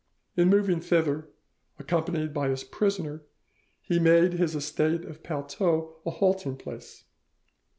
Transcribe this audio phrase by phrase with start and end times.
[0.35, 1.29] In moving thither,
[1.77, 3.21] accompanied by his prisoner,
[3.83, 7.03] he made his estate of Palteau a halting place.